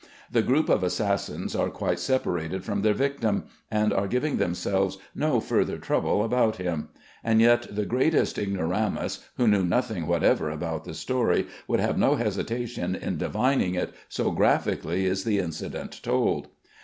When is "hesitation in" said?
12.15-13.19